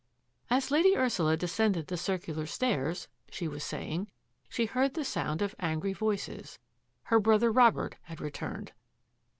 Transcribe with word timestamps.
"As 0.49 0.71
Lady 0.71 0.97
Ursula 0.97 1.37
descended 1.37 1.85
the 1.85 1.95
circular 1.95 2.47
stairs," 2.47 3.07
she 3.29 3.47
was 3.47 3.63
saying, 3.63 4.05
^^ 4.05 4.07
she 4.49 4.65
heard 4.65 4.95
the 4.95 5.05
sound 5.05 5.43
of 5.43 5.53
angry 5.59 5.93
voices. 5.93 6.57
Her 7.03 7.19
brother 7.19 7.51
Robert 7.51 7.97
had 8.05 8.19
returned." 8.19 8.71